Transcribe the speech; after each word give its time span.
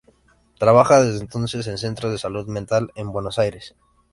Trabajaba 0.57 1.05
entonces 1.05 1.67
en 1.67 1.77
centros 1.77 2.11
de 2.11 2.17
salud 2.17 2.47
mental, 2.47 2.91
en 2.95 3.11
Buenos 3.11 3.37
Aires. 3.37 3.75